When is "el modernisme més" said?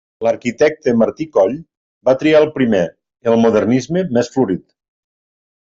3.35-4.37